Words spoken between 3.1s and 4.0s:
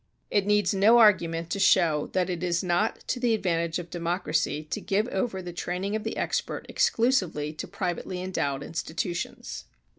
the advantage of